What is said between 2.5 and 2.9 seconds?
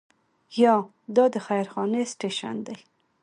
دی.